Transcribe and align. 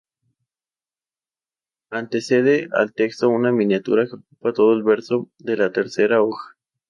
Antecede 1.91 2.69
al 2.73 2.91
texto 2.91 3.29
una 3.29 3.51
miniatura 3.51 4.07
que 4.07 4.15
ocupa 4.15 4.51
todo 4.51 4.73
el 4.73 4.81
verso 4.81 5.29
de 5.37 5.57
la 5.57 5.71
tercera 5.71 6.23
hoja. 6.23 6.57